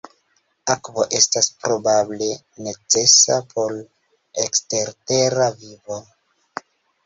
Akvo 0.75 1.03
estas 1.19 1.49
probable 1.65 2.31
necesa 2.69 3.39
por 3.53 3.77
ekstertera 4.47 5.49
vivo. 5.65 6.03